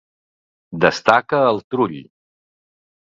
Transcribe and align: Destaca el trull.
Destaca 0.85 1.43
el 1.53 1.63
trull. 1.75 2.01